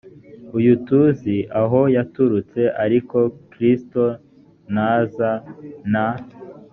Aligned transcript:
uyu 0.57 0.73
tuzi 0.85 1.35
aho 1.61 1.79
yaturutse 1.95 2.61
ariko 2.83 3.17
kristo 3.51 4.03
naza 4.73 5.29
nta 5.89 6.09